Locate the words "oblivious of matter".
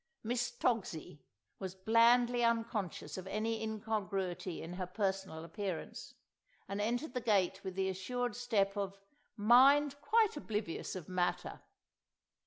10.35-11.61